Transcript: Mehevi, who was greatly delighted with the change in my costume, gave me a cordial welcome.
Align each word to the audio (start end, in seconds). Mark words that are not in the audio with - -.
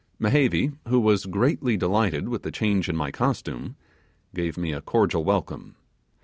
Mehevi, 0.19 0.73
who 0.87 0.99
was 0.99 1.27
greatly 1.27 1.77
delighted 1.77 2.27
with 2.27 2.41
the 2.41 2.49
change 2.49 2.89
in 2.89 2.95
my 2.97 3.11
costume, 3.11 3.75
gave 4.33 4.57
me 4.57 4.73
a 4.73 4.81
cordial 4.81 5.23
welcome. 5.23 5.75